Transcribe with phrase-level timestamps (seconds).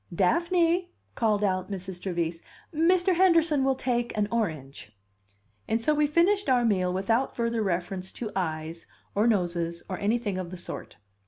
[0.11, 2.01] "Daphne!" called out Mrs.
[2.01, 2.41] Trevise,
[2.73, 3.15] "Mr.
[3.17, 4.97] Henderson will take an orange."
[5.67, 10.39] And so we finished our meal without further reference to eyes, or noses, or anything
[10.39, 10.97] of the sort.